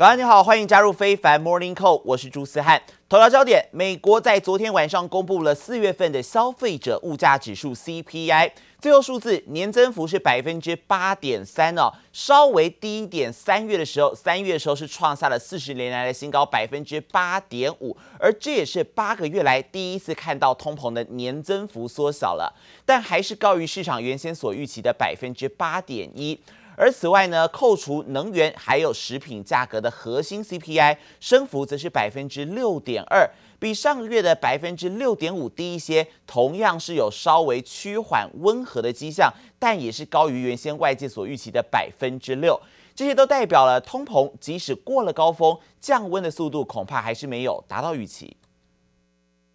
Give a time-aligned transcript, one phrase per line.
[0.00, 2.80] 早安，你好，欢迎加入非凡 Morning Call，我是朱思翰。
[3.06, 13.30] 头条焦点：美国在昨天晚上公布了四月份的消费者物价指数 CPI，最后数字年增幅是百分之八点三哦，稍微低一点。
[13.30, 22.50] 三月的时候，三月的时候是创下了四十年来的新高，百分之八点五，而这也是八个月来第一次看到通膨的年增幅缩小了，
[22.86, 26.40] 但还是高于市场原先所预期的百分之八点一。
[26.80, 42.58] 而此外呢，扣除能源还有食品价格的核心 CPI 升幅则是百分之六点二，比上个月的百分之六点五低一些，同样是有稍微趋缓温和的迹象，但也是高于原先外界所预期的百分之六。
[42.94, 48.38] 这些都代表了通膨即使过了高峰，降温的速度恐怕还是没有达到预期。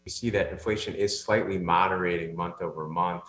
[0.04, 3.24] We see that inflation is slightly moderating month over month,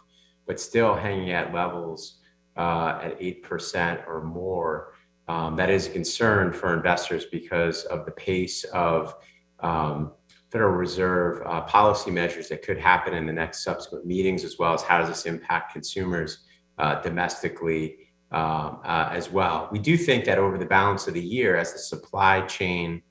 [0.47, 2.17] but still hanging at levels.
[2.57, 4.95] Uh, at 8% or more,
[5.29, 9.15] um, that is a concern for investors because of the pace of
[9.61, 10.13] um,
[10.51, 14.73] Federal Reserve uh, policy measures that could happen in the next subsequent meetings, as well
[14.73, 16.45] as how does this impact consumers
[16.79, 17.97] uh, domestically
[18.33, 19.69] um, uh, as well.
[19.71, 23.03] We do think that over the balance of the year, as the supply chain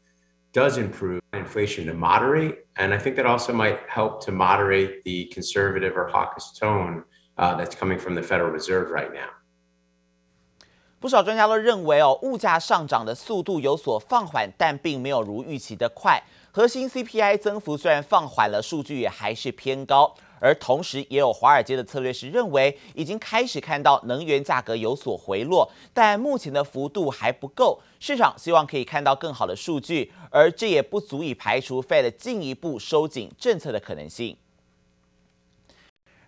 [0.54, 5.26] does improve, inflation to moderate, and I think that also might help to moderate the
[5.26, 7.04] conservative or hawkish tone
[7.36, 9.30] that's coming from the Federal Reserve right now.
[11.00, 16.24] 不少专家都认为哦，物价上涨的速度有所放缓，但并没有如预期的快。
[16.52, 20.16] 核心 CPI 增幅虽然放缓了，数据也还是偏高。
[20.40, 27.80] 而同时，也有华尔街的策略师认为，已经开始看到能源价格有所回落，但目前的幅度还不够。
[28.00, 34.38] 市场希望可以看到更好的数据，而这也不足以排除 Fed 进一步收紧政策的可能性。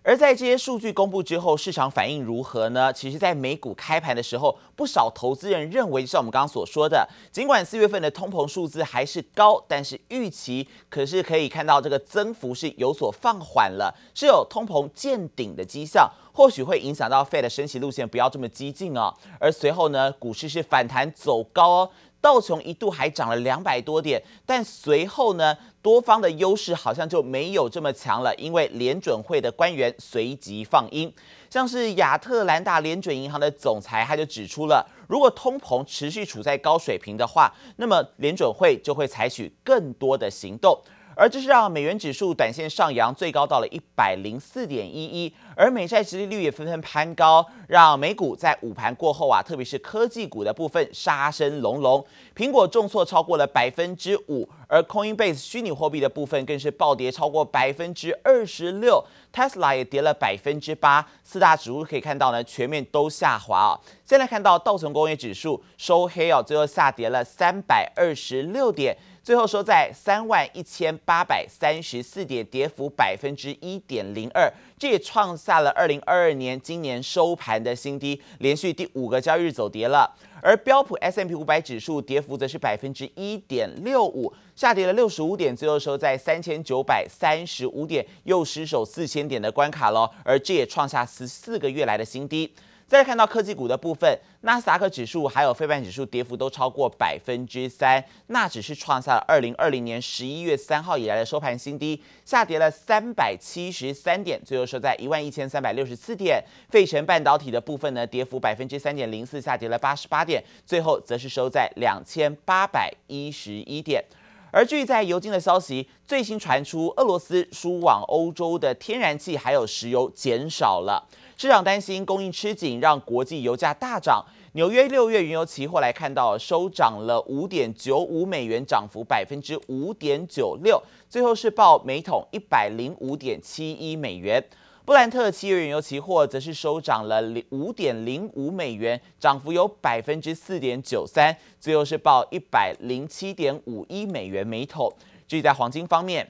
[0.08, 2.90] 而在这些数据公布之后，市场反应如何呢？
[2.90, 19.12] 其实，在美股开盘的时候，不少投资人认为，像我们刚刚所说的，尽管四月份的通膨数字还是高，但是预期可是可以看到这个增幅是有所放缓了，是有通膨见顶的迹象，或许会影响到 Fed 的升息路线不要这么激进哦。
[19.38, 21.90] 而随后呢，股市是反弹走高哦。
[22.20, 31.12] 道琼一度还涨了两百多点，但随后呢，多方的优势好像就没有这么强了，因为联准会的官员随即放音，
[31.48, 40.78] 像是亚特兰大联准银行的总裁他就指出了，如果通膨持续处在高水平的话，那么联准会就会采取更多的行动。
[41.18, 52.06] 而这是让美元指数短线上扬，最高到了一百零四点一一，而美债殖利率也纷纷攀高，让美股在午盘过后啊，特别是科技股的部分杀声隆隆，
[52.36, 59.04] 苹果重挫超过了百分之五，而 Coinbase 虚拟货币的部分更是暴跌超过百分之二十六
[59.34, 63.74] ，Tesla 也跌了百分之八，四大指数可以看到呢，全面都下滑啊。
[64.04, 68.96] 现在看到道琼工业指数收黑哦，最后下跌了三百二十六点。
[69.28, 80.10] 最后收在三万一千八百三十四点，跌幅百分之一点零二，这也创下了二零二二年今年收盘的新低，连续第五个交易日走跌了。
[80.40, 92.50] 而标普 S M P 五百指数跌幅则是百分之一点六五，下跌了六十五点，最后收在三千九百三十五点，又失守四千点的关卡了，而这也创下十四个月来的新低。
[92.88, 106.42] 再看到科技股的部分，纳斯达克指数还有费半指数跌幅都超过百分之三，纳指是创下了二零二零年十一月三号以来的收盘新低，下跌了三百七十三点，最后收在一万一千三百六十四点。
[106.70, 114.02] 费城半导体的部分呢，跌幅百分之三点零四，下跌了八十八点，最后则是收在两千八百一十一点。
[114.50, 121.06] 而据在油金的消息，最新传出俄罗斯输往欧洲的天然气还有石油减少了。
[121.40, 124.26] 市场担心供应吃紧，让国际油价大涨。
[124.54, 134.44] 纽约六月原油期货来看到收涨了五点九五美元，涨幅百分之五点九六，最后是报每桶一百零五点七一美元。
[134.84, 144.92] 布兰特七月原油期货则是收涨了五点零五美元，涨幅有百分之四点九三，最后是报一百零七点五一美元每桶。
[145.28, 146.28] 至于在黄金方面。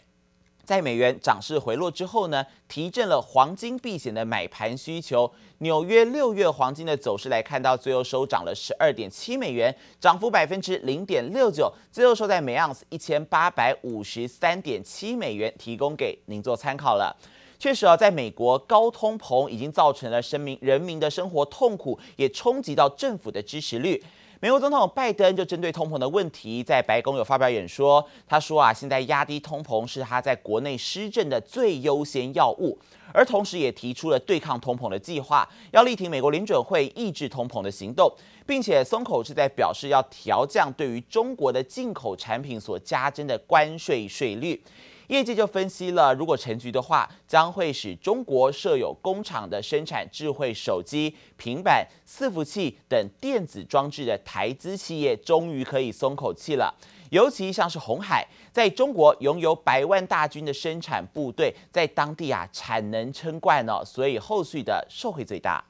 [0.68, 5.32] 在美元涨势回落之后呢，提振了黄金避险的买盘需求。
[5.60, 17.16] 纽约六月黄金的走势来看到，最后收涨了十二点七美元，涨幅百分之零点六九，最后收在每盎司一千八百五十三点七美元，提供给您做参考了。
[17.58, 24.04] 确实啊，在美国高通膨已经造成了生民人民的生活痛苦，也冲击到政府的支持率。
[24.40, 28.04] 美国总统拜登就针对通膨的问题，在白宫有发表演说。
[28.24, 32.78] 他说啊，现在压低通膨是他在国内施政的最优先要务，
[33.12, 38.08] 而同时也提出了对抗通膨的计划，要力挺美国联准会抑制通膨的行动，
[38.46, 44.62] 并且松口是在表示要调降对于中国的进口产品所加征的关税税率。
[45.08, 56.74] 业界就分析了，如果成局的话，将会使中国设有工厂的生产智慧手机、平板、伺服器等电子装置的台资企业，终于可以松口气了。
[57.10, 65.64] 尤其像是红海，在中国拥有百万大军的生产部队，在当地啊产能称冠哦，所以后续的受惠最大。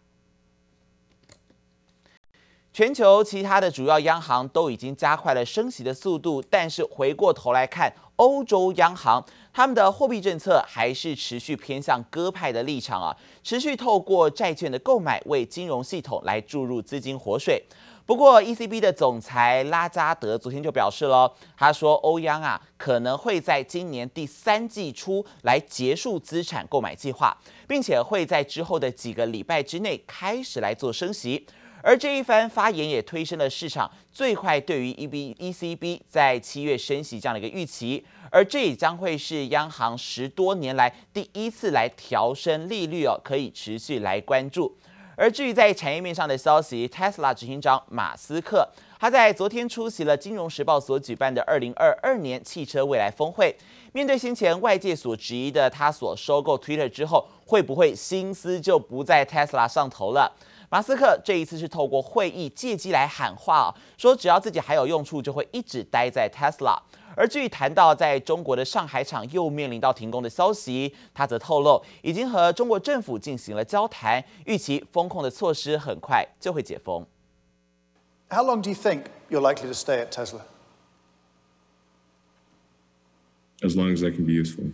[2.73, 17.65] 全球其他的主要央行都已经加快了升息的速度，但是回过头来看，欧洲央行他们的货币政策还是持续偏向鸽派的立场啊，持续透过债券的购买为金融系统来注入资金活水。
[18.06, 27.37] 不过，ECB 的总裁拉加德昨天就表示了，他说欧央啊可能会在今年第三季初来结束资产购买计划，
[27.67, 31.47] 并且会在之后的几个礼拜之内开始来做升息。
[31.83, 44.77] 而这一番发言也推升了市场最快对于 EB ECB 在七月升息这样的一个预期，而这也将会是央行十多年来第一次来调升利率哦，可以持续来关注。
[45.17, 48.69] 而至于在产业面上的消息，Tesla 执行长马斯克
[49.01, 53.57] 他在昨天出席了《金融时报》所举办的二零二二年汽车未来峰会，
[53.93, 60.33] 面对先前外界所质疑的他所收购 Twitter 之后会不会心思就不在 Tesla 上头了。
[60.70, 66.79] 马斯克这一次是透过会议借机来喊话，说只要自己还有用处，就会一直待在 Tesla。
[67.17, 77.05] 而至于谈到在中国的上海厂又面临到停工的消息，他则透露已经和中国政府进行了交谈，预期风控的措施很快就会解封。
[78.31, 80.43] How long do you think you're likely to stay at Tesla?
[83.62, 84.70] As long as I can be useful.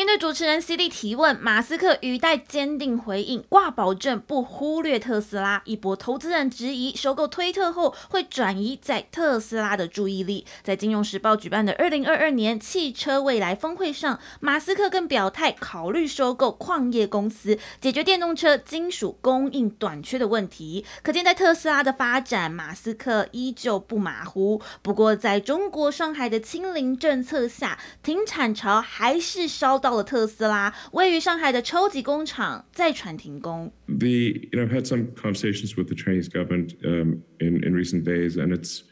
[0.00, 5.60] 面对主持人犀利提问，马斯克语带坚定回应，挂保证不忽略特斯拉。
[5.66, 10.46] 一波投资人质疑收购推特后会转移在特斯拉的注意力。
[10.62, 20.86] 在金融时报举办的二零二二年汽车未来峰会上，马斯克更表态考虑收购矿业公司，解决电动车金属供应短缺的问题。
[21.02, 24.62] 可见在特斯拉的发展，马斯克依旧不马虎。
[24.80, 29.78] 不过，在中国上海的清零政策下，停产潮还是烧。
[29.80, 33.71] 到了特斯拉位于上海的超级工厂再传停工。
[33.87, 38.37] The you know I've had some conversations with the Chinese government um, in in recent days,
[38.37, 38.83] and it's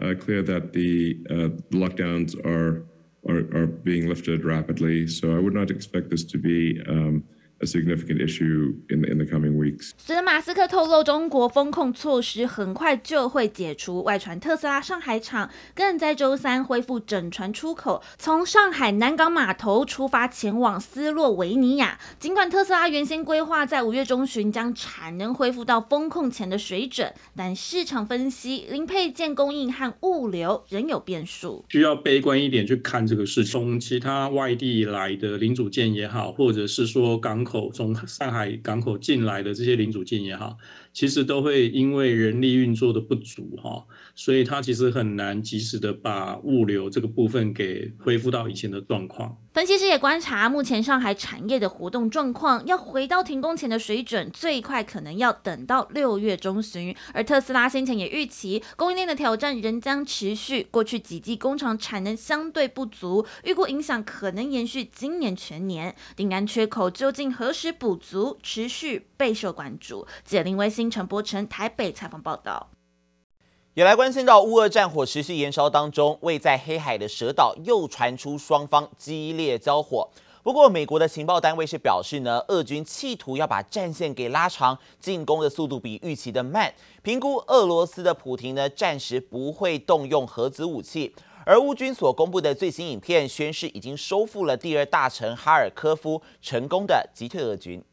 [0.00, 2.84] uh, clear that the uh, lockdowns are,
[3.28, 5.06] are are being lifted rapidly.
[5.06, 7.24] So I would not expect this to be um,
[7.59, 9.91] a significant issue in in the coming weeks.
[9.97, 14.03] 随着马斯克透露，中国风控措施很快就会解除。
[14.03, 21.97] 外传特斯拉上海厂更在周三恢复整船出口，从上海南港码头出发前往斯洛维尼亚。
[22.19, 31.63] 尽管特斯拉原先规划在五月中旬将产能恢复到风控前的水准，但市场分析，零配件供应和物流仍有变数。
[31.69, 40.57] 需要悲观一点去看这个事情，从其他外地来的零组件也好，或者是说港口从上海港口进来的这些零组件也好，
[40.95, 49.37] 其实都会因为人力运作的不足哈，所以它其实很难及时的把物流这个部分给恢复到以前的状况。
[49.53, 56.95] 分析师也观察，目前上海产业的活动状况，要回到停工前的水准，最快可能要等到六月中旬。
[57.13, 60.67] 而特斯拉先前也预期，供应链的挑战仍将持续。
[60.71, 65.93] 过去几季工厂产能相对不足，预估影响可能延续今年全年。
[66.15, 70.05] 订单缺口究竟何时补足，持续备受关注。
[70.25, 72.69] 解铃微信陈柏成台北采访报道。
[73.73, 80.09] 也来关心到乌俄战火持续延烧当中，位在黑海的蛇岛又传出双方激烈交火。
[80.41, 86.73] 不过，美国的情报单位是表示呢，俄军企图要把战线给拉长，进攻的速度比预期的慢。
[87.01, 91.13] 评估俄罗斯的普亭呢，暂时不会动用核子武器。
[91.45, 97.83] 而乌军所公布的最新影片宣示，已经收复了第二大城哈尔科夫，成功的击退俄军。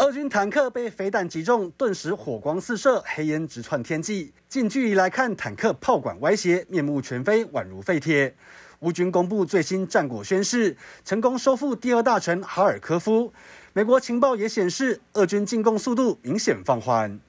[0.00, 4.32] 俄军坦克被飞弹击中，顿时火光四射，黑烟直窜天际。
[4.48, 8.34] 近距离来看，坦克炮管歪斜，面目全非，宛如废铁。
[8.78, 13.30] 乌军公布最新战果宣示，成功收复第二大城哈尔科夫。
[13.74, 17.20] 美国情报也显示，俄军进攻速度明显放缓。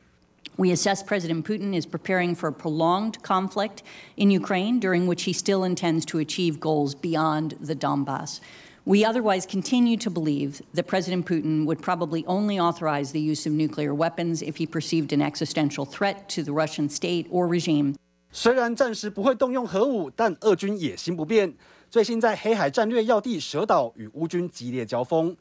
[0.55, 3.79] We assess President Putin is preparing for a prolonged conflict
[4.15, 8.37] in Ukraine, during which he still intends to achieve goals beyond the Donbass.
[8.83, 13.53] We otherwise continue to believe that President Putin would probably only authorize the use of
[13.53, 17.93] nuclear weapons if he perceived an existential threat to the Russian state or regime.
[18.31, 21.53] 虽然暂时不会动用核武，但俄军野心不变。
[21.91, 25.35] 最新在黑海战略要地蛇岛与乌军激烈交锋，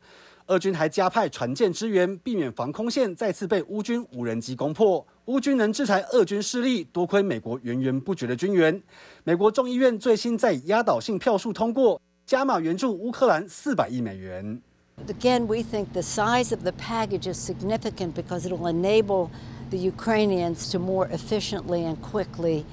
[0.48, 5.06] 俄军还加派船舰支援，避免防空线再次被乌军无人机攻破。
[5.26, 8.82] 乌军能制裁俄军势力，多亏美国源源不绝的军援。
[9.24, 11.98] 美国众议院最新在压倒性票数通过。
[12.29, 14.61] 加码援助乌克兰四百亿美元。
[15.07, 19.29] Again, we think the size of the package is significant because it will enable
[19.69, 22.65] the Ukrainians to more efficiently and quickly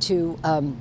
[0.00, 0.76] to um,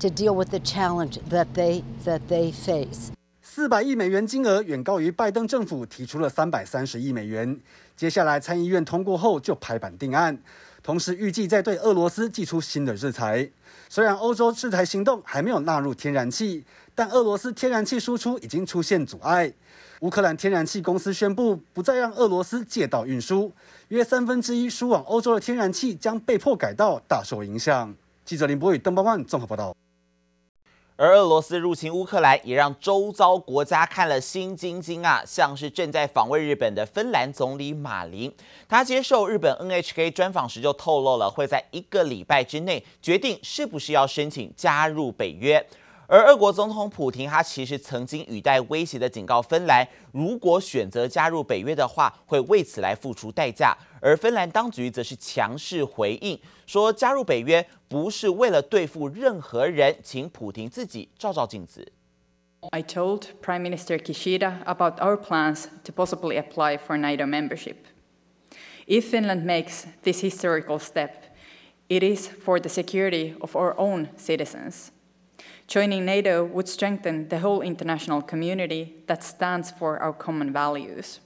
[0.00, 3.12] to deal with the challenge that they that they face.
[3.53, 7.59] 四百亿美元金额远高于拜登政府提出了三百三十亿美元。
[7.97, 10.41] 接下来参议院通过后就拍板定案，
[10.81, 13.51] 同时预计再对俄罗斯祭出新的制裁。
[13.89, 16.63] 虽然欧洲制裁行动还没有纳入天然气。
[16.95, 19.51] 但俄罗斯天然气输出已经出现阻碍，
[19.99, 23.51] 乌克兰天然气公司宣布不再让俄罗斯借道运输，
[23.89, 27.93] 约三分之一输往欧洲的天然气将被迫改道，大受影响。
[28.23, 29.75] 记者林博宇、邓邦万综合报道。
[30.97, 35.23] 而俄罗斯入侵乌克兰，也让周遭国家看了心惊惊啊！
[35.25, 38.31] 像是正在访问日本的芬兰总理马林，
[38.69, 45.65] 他接受日本 NHK 专访时就透露了，会在一个礼拜之内决定是不是要申请加入北约。
[46.11, 53.73] 而俄国总统普廷，他其实曾经语带威胁的警告芬兰，如果选择加入北约的话，会为此来付出代价。
[54.01, 56.37] 而芬兰当局则是强势回应，
[56.67, 61.89] 说加入北约不是为了对付任何人，请普廷自己照照镜子。
[62.71, 67.77] I told Prime Minister Kishida about our plans to possibly apply for NATO membership.
[68.85, 71.11] If Finland makes this historical step,
[71.87, 74.91] it is for the security of our own citizens.
[75.67, 81.17] Joining NATO would strengthen the whole international community that stands for our common values.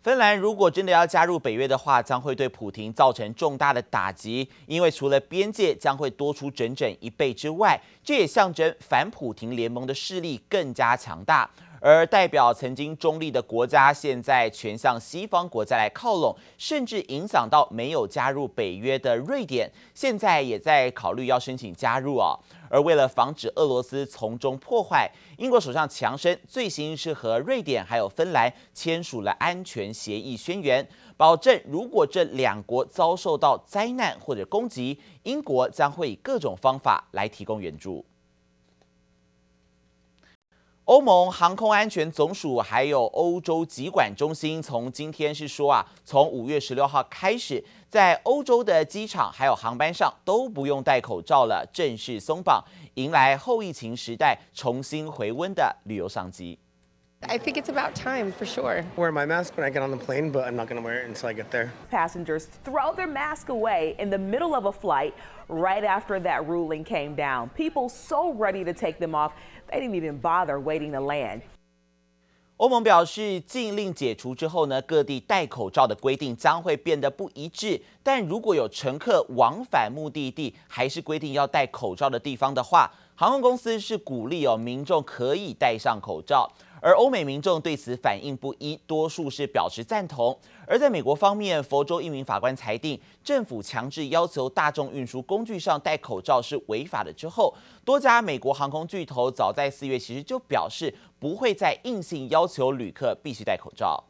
[0.00, 11.50] 芬兰如果真的要加入北约的话，将会对普廷造成重大的打击，因为除了边界将会多出整整一倍之外，这也象征反普廷联盟的势力更加强大。
[11.80, 22.38] 而代表曾经中立的国家，现在全向西方国家来靠拢，甚至影响到没有加入北约的瑞典，现在也在考虑要申请加入哦。
[22.70, 38.04] 而为了防止俄罗斯从中破坏，英国首相强生最新是和瑞典还有芬兰签署了安全协议宣言，保证如果这两国遭受到灾难或者攻击，英国将会以各种方法来提供援助。
[40.88, 52.64] 欧盟航空安全总署还有欧洲疾管中心，从今天是说啊，从五月十六号开始，在欧洲的机场还有航班上都不用戴口罩了，正式松绑，
[52.94, 56.58] 迎来后疫情时代重新回温的旅游商机。
[57.20, 58.84] I think it's about time for sure.
[58.96, 61.02] Wear my mask when I get on the plane, but I'm not going to wear
[61.02, 61.70] it until I get there.
[61.90, 65.14] Passengers throw their mask away in the middle of a flight
[65.48, 67.50] right after that ruling came down.
[67.56, 69.32] People so ready to take them off,
[69.70, 71.42] they didn't even bother waiting to land.
[72.56, 77.80] 欧盟表示，禁令解除之后呢，各地戴口罩的规定将会变得不一致。
[78.02, 86.50] 但如果有乘客往返目的地还是规定要戴口罩的地方的话，航空公司是鼓励哦民众可以戴上口罩。
[86.80, 90.38] 而欧美民众对此反应不一，多数是表示赞同。
[90.66, 97.12] 而在美国方面，佛州一名法官裁定，政府强制要求大众运输工具上戴口罩是违法的。
[97.12, 97.54] 之后，
[97.84, 104.04] 多家美国航空巨头早在四月其实就表示，不会再硬性要求旅客必须戴口罩。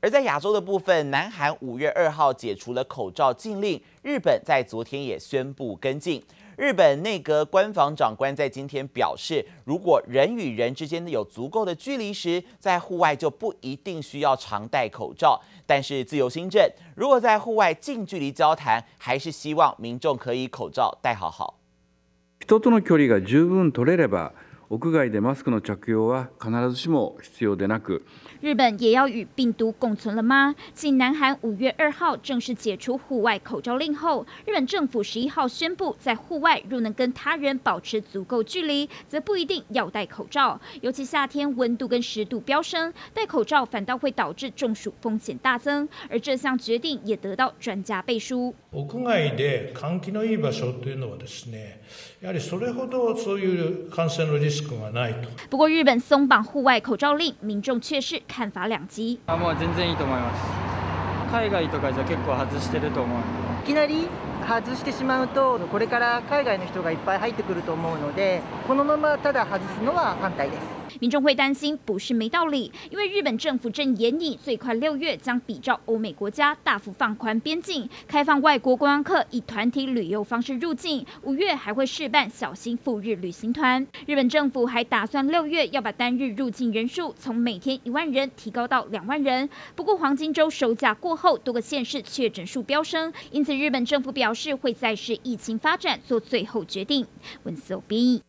[0.00, 6.22] 而在亚洲的部分，南韩五月二号解除了口罩禁令，日本在昨天也宣布跟进。
[6.57, 15.41] 日本内阁官房长官在今天表示，如果人与人之间有足够的距离时，在户外就不一定需要常戴口罩。
[15.65, 21.55] 但是自由新政，如果在户外近距离交谈，还是希望民众可以口罩戴好好。
[22.45, 24.33] 人との距离が十分取れれば、
[24.69, 28.05] 屋外でマスクの着用は必ずしも必要でなく。
[28.41, 30.53] 日本也要与病毒共存了吗？
[30.73, 40.59] 继南韩五月二号正式解除户外口罩令后，日本政府十一号宣布，在户外若能跟他人保持足够距离，则不一定要戴口罩。
[40.81, 45.87] 尤其夏天温度跟湿度飙升，戴口罩反倒会导致中暑风险大增。
[46.09, 48.53] 而这项决定也得到专家背书。
[48.73, 51.79] 屋外で换気のいい场所というのはですね、
[52.19, 55.29] やはりそれほどそういう感染のリスクがないと。
[55.49, 58.21] 不过日本松绑户外口罩令，民众却是。
[58.28, 59.18] 看法两极。
[59.26, 60.44] 啊，もう全然いいと思います。
[61.32, 63.18] 海外とかじゃ结构外してると思う。
[63.64, 64.06] いきなり？
[64.47, 70.83] 外してしまうとこれから海外の人がいっぱい入ってくると思うのでこのままただ外すのは反対です。
[70.99, 81.05] 民众会担心不是没道理，因为日本政府正研拟最快六月将比照欧美国家大幅放宽边境，开放外国观光客以团体旅游方式入境。
[81.23, 83.85] 五月还会试办小型赴日旅行团。
[84.05, 89.49] 日本政府还打算六月要把单日入境人数从每天一万人提高到两万人。
[89.75, 97.04] 不过黄金周收假过后，多个县市确诊数飙升，因此日本政府表示 是会再视疫情发展做最后决定。
[97.42, 98.22] 文思有斌。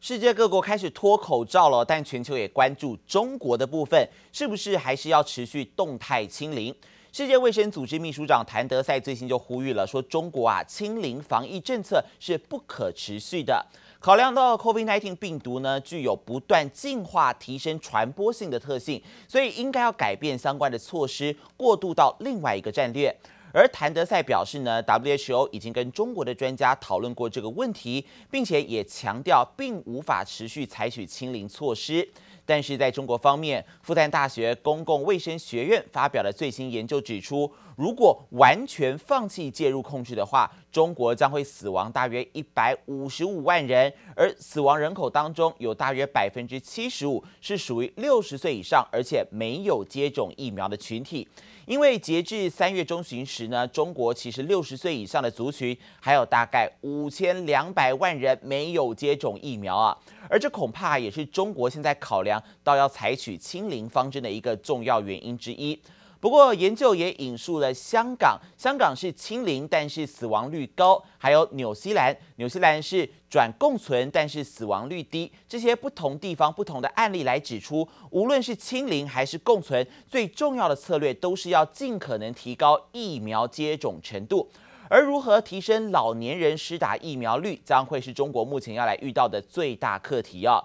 [0.00, 6.74] 世界各国开始脱口罩了，但全球也关注中国的部分，是不是还是要持续动态清零？
[7.12, 13.64] 世界卫生组织秘书长谭德赛最近就呼吁了，说中国啊清零防疫政策是不可持续的。
[14.00, 23.14] 考量到 COVID-19 病毒呢具有不断进化、提升传播性的特性，所以应该要改变相关的措施，过渡到另外一个战略。
[23.52, 32.08] 而谭德赛表示呢，WHO 已经跟中国的专家讨论过这个问题，并且也强调并无法持续采取清零措施。
[32.44, 51.28] 但是在中国方面，复旦大学公共卫生学院发表的最新研究指出，如果完全放弃介入控制的话，中国将会死亡大约一百五十五万人，而死亡人口当中有大约百分之七十五是属于六十岁以上而且没有接种疫苗的群体。
[51.66, 59.96] 因为截至三月中旬时呢，中国其实六十岁以上的族群还有大概五千两百万人没有接种疫苗啊，
[60.28, 65.78] 而这恐怕也是中国现在考量到要采取清零方针的一个重要原因之一。
[66.22, 75.32] 不过，研究也引述了香港，香港是清零，但是死亡率高；还有纽西兰，纽西兰是转共存，但是死亡率低。
[75.48, 84.48] 这些不同地方不同的案例来指出，无论是清零还是共存，最重要的策略都是要尽可能提高疫苗接种程度。
[84.88, 90.62] 而如何提升老年人施打疫苗率，将会是中国目前要来遇到的最大课题啊。